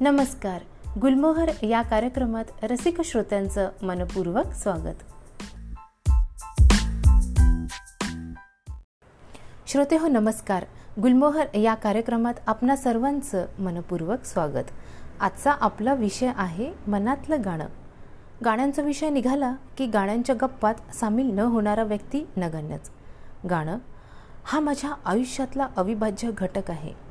नमस्कार 0.00 0.62
गुलमोहर 1.00 1.64
या 1.64 1.82
कार्यक्रमात 1.82 2.44
रसिक 2.62 3.00
श्रोत्यांचं 3.00 3.68
मनपूर्वक 3.82 4.52
स्वागत. 4.52 4.94
श्रोते 9.66 9.98
हो 9.98 10.08
नमस्कार. 10.08 10.64
गुलमोहर 11.02 11.56
या 11.56 11.74
कार्यक्रमात 11.74 12.34
आपणा 12.46 12.76
सर्वांचं 12.76 13.46
मनपूर्वक 13.58 14.24
स्वागत. 14.24 14.64
आजचा 15.20 15.52
आपला 15.52 15.94
विषय 15.94 16.32
आहे 16.36 16.72
मनातलं 16.86 17.36
गाणं. 17.44 17.66
गाण्यांचा 18.44 18.82
विषय 18.82 19.10
निघाला 19.10 19.54
की 19.78 19.86
गाण्यांच्या 19.86 20.36
गप्पात 20.40 20.94
सामील 20.94 21.26
न 21.26 21.38
होणारा 21.38 21.82
व्यक्ती 21.82 22.26
नगण्यच. 22.36 22.90
गाणं 23.50 23.78
हा 24.44 24.60
माझ्या 24.60 24.92
आयुष्यातला 25.04 25.68
अविभाज्य 25.76 26.30
घटक 26.38 26.70
आहे. 26.70 27.05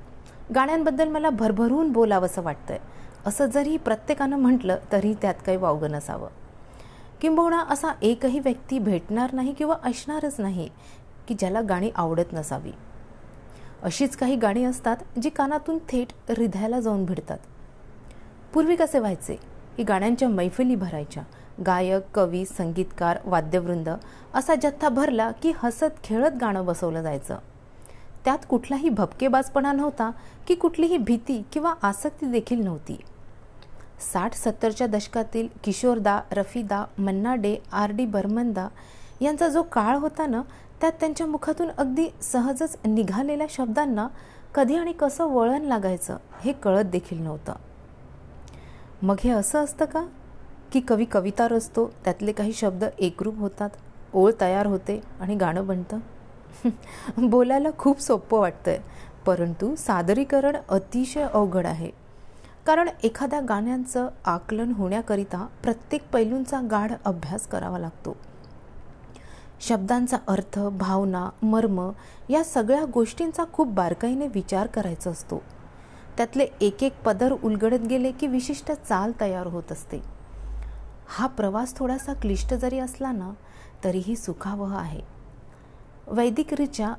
गाण्यांबद्दल 0.55 1.07
मला 1.07 1.29
भरभरून 1.29 1.91
बोलावंसं 1.91 2.41
वाटतंय. 2.41 2.77
असं 3.25 3.45
जरी 3.45 3.77
प्रत्येकानं 3.77 4.37
म्हटलं 4.37 4.77
तरी 4.91 5.13
त्यात 5.13 5.33
काही 5.45 5.57
वावगं 5.57 5.91
नसावं. 5.91 6.27
किंबहुना 7.21 7.63
असा 7.69 7.87
एकही 8.01 8.39
व्यक्ती 8.39 8.79
भेटणार 8.79 9.33
नाही 9.33 9.53
किंवा 9.53 9.75
असणारच 9.83 10.35
नाही 10.39 10.69
की 11.27 11.35
ज्याला 11.39 11.61
गाणी 11.61 11.91
आवडत 11.95 12.33
नसावी. 12.33 12.71
अशीच 13.83 14.15
काही 14.15 14.35
गाणी 14.35 14.63
असतात 14.63 14.97
जी 15.21 15.29
कानातून 15.29 15.77
थेट 15.77 16.31
हृदयाला 16.31 16.79
जाऊन 16.79 17.05
भिडतात. 17.05 17.37
पूर्वी 18.53 18.75
कसे 18.75 18.99
व्हायचे? 18.99 19.39
की 19.77 19.83
गाण्यांच्या 19.83 20.29
मैफिली 20.29 20.75
भरायच्या. 20.75 21.23
गायक 21.65 22.03
कवी 22.13 22.45
संगीतकार 22.45 23.17
वाद्यवृंद 23.25 23.89
असा 24.33 24.55
जथ्था 24.55 24.89
भरला 24.89 25.31
की 25.31 25.53
हसत 25.57 26.03
खेळत 26.03 26.31
गाणं 26.41 26.65
बसवलं 26.65 27.01
जायचं. 27.01 27.37
त्यात 28.25 28.37
कुठलाही 28.49 28.89
भपकेबाजपणा 28.89 29.71
नव्हता 29.73 30.11
की 30.47 30.55
कुठलीही 30.55 30.97
भीती 30.97 31.43
किंवा 31.53 31.73
आसक्ती 31.81 32.25
देखील 32.25 32.63
नव्हती. 32.63 32.97
साठ 34.13 34.33
सत्तरच्या 34.33 34.87
दशकातील 34.87 35.47
किशोरदा 35.63 36.21
रफीदा 36.31 36.85
मन्ना 36.97 37.35
डे 37.35 37.57
आर 37.71 37.91
डी 37.91 38.05
बर्मनदा 38.05 38.67
यांचा 39.21 39.47
जो 39.47 39.61
काळ 39.61 39.97
होता 39.97 40.25
ना 40.27 40.41
त्यात 40.81 40.91
त्यांच्या 40.91 41.27
मुखातून 41.27 41.67
अगदी 41.77 42.07
सहजच 42.21 42.77
निघालेल्या 42.85 43.47
शब्दांना 43.49 44.07
कधी 44.55 44.75
आणि 44.75 44.91
कसं 44.91 45.25
वळण 45.25 45.61
लागायचं 45.61 46.17
हे 46.41 46.51
कळत 46.51 46.83
देखील 46.83 47.21
नव्हतं. 47.21 47.53
मग 49.01 49.15
हे 49.23 49.29
असं 49.29 49.63
असतं 49.63 49.85
का? 49.85 50.05
की 50.71 50.79
कवी 50.79 51.05
कविता 51.05 51.47
रचतो 51.47 51.91
त्यातले 52.03 52.31
काही 52.31 52.53
शब्द 52.53 52.83
एकरूप 52.99 53.39
होतात 53.39 53.69
ओळ 54.13 54.31
तयार 54.41 54.65
होते 54.65 55.01
आणि 55.19 55.35
गाणं 55.35 55.67
बनतं? 55.67 55.99
बोलायला 57.17 57.69
खूप 57.77 57.99
सोपं 57.99 58.39
वाटतंय 58.39 58.79
परंतु 59.25 59.75
सादरीकरण 59.75 60.55
अतिशय 60.69 61.27
अवघड 61.33 61.65
आहे. 61.65 61.91
कारण 62.65 62.89
एखाद्या 63.03 63.39
गाण्यांचं 63.39 64.09
आकलन 64.25 64.71
होण्याकरिता 64.71 65.47
प्रत्येक 65.63 66.09
पैलूंचा 66.13 66.61
गाढ 66.71 66.91
अभ्यास 67.05 67.47
करावा 67.47 67.79
लागतो. 67.79 68.17
शब्दांचा 69.61 70.17
अर्थ 70.27 70.59
भावना 70.59 71.29
मर्म 71.43 71.91
या 72.29 72.43
सगळ्या 72.43 72.85
गोष्टींचा 72.85 73.43
खूप 73.53 73.67
बारकाईने 73.67 74.27
विचार 74.27 74.67
करायचा 74.67 75.09
असतो. 75.09 75.41
त्यातले 76.17 76.47
एक 76.61 76.83
एक 76.83 77.03
पदर 77.03 77.33
उलगडत 77.43 77.79
गेले 77.79 78.11
की 78.11 78.27
विशिष्ट 78.27 78.71
चाल 78.71 79.11
तयार 79.21 79.47
होत 79.47 79.71
असते. 79.71 80.01
हा 81.07 81.27
प्रवास 81.27 81.75
थोडासा 81.75 82.13
क्लिष्ट 82.13 82.53
जरी 82.53 82.79
असला 82.79 83.11
ना 83.11 83.31
तरीही 83.83 84.15
सुखावह 84.15 84.77
आहे. 84.77 85.14
वैदिक 86.07 86.53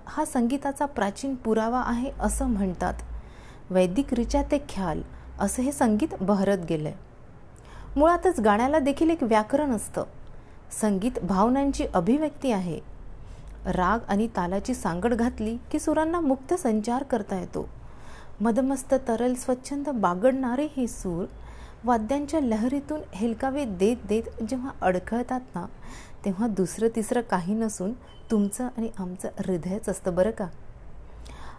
हा 0.06 0.24
संगीताचा 0.24 0.86
प्राचीन 0.86 1.34
पुरावा 1.34 1.80
आहे 1.80 2.12
असं 2.20 2.46
म्हणतात. 2.46 2.94
वैदिक 3.70 4.14
ते 4.42 4.58
ख्याल 4.68 5.02
असं 5.40 5.62
हे 5.62 5.72
संगीत 5.72 6.08
बहरत 6.20 6.58
गेलंय. 6.68 6.92
मुळातच 7.96 8.40
गाण्याला 8.40 8.78
देखील 8.78 9.10
एक 9.10 9.22
व्याकरण 9.22 9.70
असतं. 9.70 10.04
संगीत 10.80 11.18
भावनांची 11.22 11.86
अभिव्यक्ती 11.94 12.52
आहे. 12.52 12.80
राग 13.66 13.98
आणि 14.08 14.28
तालाची 14.36 14.74
सांगड 14.74 15.14
घातली 15.14 15.56
की 15.70 15.78
सुरांना 15.78 16.20
मुक्त 16.20 16.54
संचार 16.54 17.02
करता 17.02 17.40
येतो. 17.40 17.68
मदमस्त 18.40 18.94
तरल 19.08 19.34
स्वच्छंद 19.34 19.88
बागडणारे 19.88 20.68
हे 20.76 20.86
सूर 20.86 21.24
वाद्यांच्या 21.84 22.40
लहरीतून 22.40 23.00
हेलकावे 23.14 23.64
देत 23.64 23.96
देत 24.08 24.42
जेव्हा 24.42 24.70
अडखळतात 24.80 25.40
ना 25.54 25.66
तेव्हा 26.24 26.46
दुसरं 26.46 26.88
तिसरं 26.96 27.20
काही 27.20 27.54
नसून 27.54 27.92
तुमचं 28.30 28.68
आणि 28.76 28.88
आमचं 28.98 29.28
हृदयच 29.38 29.88
असतं 29.88 30.14
बरं 30.14 30.30
का? 30.30 30.46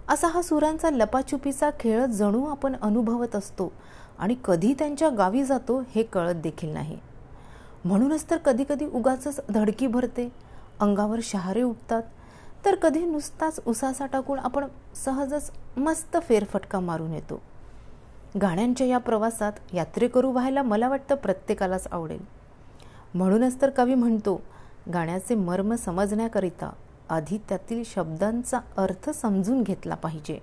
असा 0.10 0.28
हा 0.28 0.42
सुरांचा 0.42 0.90
लपाछुपीचा 0.90 1.70
खेळ 1.80 2.06
जणू 2.06 2.46
आपण 2.46 2.76
अनुभवत 2.82 3.36
असतो 3.36 3.72
आणि 4.20 4.36
कधी 4.46 4.74
त्यांच्या 4.74 5.10
गावी 5.10 5.44
जातो 5.44 5.84
हे 5.96 6.04
कळत 6.04 6.36
देखील 6.36 6.70
नाही. 6.70 6.98
म्हणूनच 7.86 8.30
तर 8.30 8.38
कधीकधी 8.38 8.86
उगाच 8.86 9.40
धडकी 9.50 9.88
भरते 9.88 10.30
अंगावर 10.80 11.20
शहारे 11.24 11.62
उठतात 11.62 12.04
तर 12.66 12.76
कधी 12.76 13.06
नुसताच 13.06 13.60
उसासा 13.66 14.06
टाकून 14.06 14.40
आपण 14.40 14.66
सहजच 14.96 15.52
मस्त 15.78 16.18
फेरफटका 16.18 16.80
मारून 16.80 17.14
येतो. 17.14 17.42
गाण्यांच्या 18.42 18.88
या 18.88 18.98
प्रवासात 18.98 19.52
यात्रेकरू 19.74 20.32
व्हायला 20.32 20.62
मला 20.62 20.90
वाटतं 20.90 21.16
प्रत्येकालाच 21.16 21.88
आवडेल. 21.92 22.20
म्हणूनच 23.14 23.62
तर 23.62 23.70
कवी 23.70 23.96
म्हणतो 23.96 24.42
गाण्याचे 24.94 25.36
मर्म 25.36 25.76
समजण्याकरिता 25.76 26.72
आधी 27.10 27.38
त्यातील 27.50 27.84
शब्दांचा 27.86 28.60
अर्थ 28.78 29.10
समजून 29.10 29.64
घेतला 29.64 29.96
पाहिजे. 29.96 30.40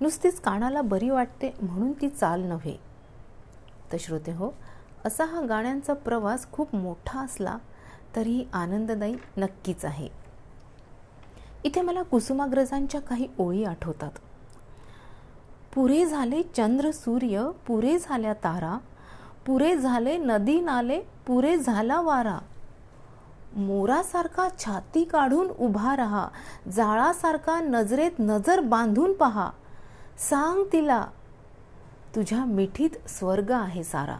नुसतीच 0.00 0.40
कानाला 0.40 0.82
बरी 0.82 1.10
वाटते 1.10 1.54
म्हणून 1.62 1.92
ती 1.92 2.08
चाल 2.08 2.40
नव्हे. 2.40 2.76
तर 3.92 3.96
श्रोते 4.00 4.32
हो 4.32 4.50
असा 5.04 5.24
हा 5.24 5.40
गाण्यांचा 5.40 5.92
प्रवास 5.92 6.52
खूप 6.52 6.74
मोठा 6.74 7.20
असला 7.20 7.58
तरीही 8.16 8.46
आनंददायी 8.52 9.16
नक्कीच 9.36 9.84
आहे. 9.84 10.08
इथे 11.64 11.80
मला 11.80 12.02
कुसुमाग्रजांच्या 12.02 13.00
काही 13.00 13.28
ओळी 13.38 13.64
आठवतात. 13.64 14.10
पुरे 15.74 16.06
झाले 16.06 16.42
चंद्र 16.42 16.90
सूर्य 16.90 17.50
पुरे 17.66 17.98
झाल्या 17.98 18.32
तारा 18.34 18.76
पुरे 19.46 19.76
झाले 19.76 20.16
नदी 20.16 20.60
नाले 20.60 21.00
पुरे 21.26 21.56
झाला 21.56 22.00
वारा. 22.00 22.38
मोरासारखा 23.56 24.48
छाती 24.58 25.04
काढून 25.04 25.48
उभा 25.58 25.96
राहा 25.96 26.26
जाळासारखा 26.72 27.60
नजरेत 27.60 28.18
नजर 28.18 28.60
बांधून 28.60 29.12
पहा. 29.12 29.50
सांग 30.18 30.64
तिला 30.72 31.04
तुझ्या 32.14 32.44
मिठीत 32.44 33.08
स्वर्ग 33.08 33.50
आहे 33.50 33.84
सारा. 33.84 34.16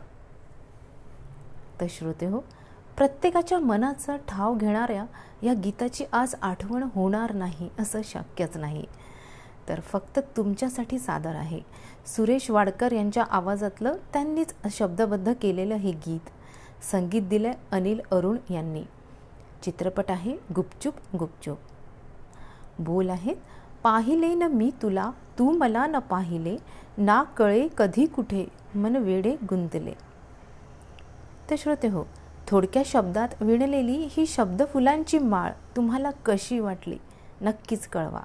तर 1.80 1.86
श्रोते 1.88 2.26
हो 2.26 2.40
प्रत्येकाच्या 2.96 3.58
मनाचा 3.58 4.16
ठाव 4.28 4.54
घेणाऱ्या 4.54 5.04
या 5.42 5.54
गीताची 5.54 6.04
आज 6.12 6.34
आठवण 6.42 6.88
होणार 6.94 7.32
नाही 7.32 7.68
असं 7.78 8.00
शक्यच 8.04 8.56
नाही. 8.56 8.84
तर 9.68 9.80
फक्त 9.80 10.18
तुमच्यासाठी 10.36 10.98
सादर 10.98 11.34
आहे. 11.34 11.60
सुरेश 12.06 12.50
वाडकर 12.50 12.92
यांच्या 12.92 13.24
आवाजातलं 13.30 13.96
त्यांनीच 14.12 14.54
शब्दबद्ध 14.70 15.32
केलेलं 15.42 15.74
हे 15.74 15.92
गीत. 15.92 16.28
संगीत 16.92 17.22
दिलं 17.22 17.52
अनिल 17.70 18.00
अरुण 18.12 18.36
यांनी. 18.50 18.82
चित्रपट 19.62 20.10
आहे 20.10 20.36
गुपचूप 20.56 20.94
गुपचूप. 21.18 21.58
बोल 22.78 23.10
आहेत 23.10 23.36
पाहिले 23.82 24.34
न 24.34 24.42
मी 24.42 24.70
तुला 24.82 25.10
तू 25.38 25.50
मला 25.50 25.86
न 25.86 25.98
पाहिले 25.98 26.56
ना 26.98 27.22
कळे 27.22 27.68
कधी 27.76 28.06
कुठे 28.06 28.46
मन 28.74 28.96
वेडे 28.96 29.36
गुंतले. 29.50 29.92
तर 31.50 31.54
श्रोते 31.58 31.88
हो 31.88 32.04
थोडक्या 32.46 32.82
शब्दात 32.86 33.28
विणलेली 33.40 34.08
ही 34.10 34.26
शब्द 34.26 34.62
फुलांची 34.72 35.18
माळ 35.18 35.50
तुम्हाला 35.76 36.10
कशी 36.24 36.58
वाटली? 36.58 36.98
नक्कीच 37.40 37.86
कळवा. 37.86 38.20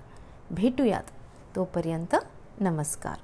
भेटूयात. 0.52 1.04
तोपर्यंत 1.56 2.16
नमस्कार. 2.62 3.18